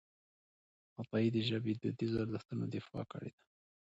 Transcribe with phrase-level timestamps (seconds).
[0.99, 3.41] عطایي د ژبې د دودیزو ارزښتونو دفاع کړې ده.